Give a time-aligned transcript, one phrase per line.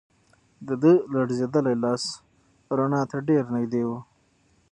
[0.67, 2.03] د ده لړزېدلی لاس
[2.77, 3.89] رڼا ته ډېر نږدې و.